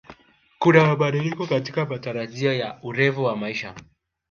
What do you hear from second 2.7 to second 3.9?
urefu wa maisha